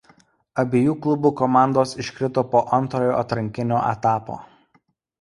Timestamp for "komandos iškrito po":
1.41-2.65